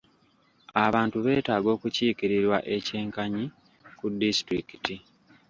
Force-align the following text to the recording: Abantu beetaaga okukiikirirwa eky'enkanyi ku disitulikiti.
Abantu 0.85 1.17
beetaaga 1.25 1.69
okukiikirirwa 1.75 2.57
eky'enkanyi 2.75 3.45
ku 3.97 4.05
disitulikiti. 4.19 4.95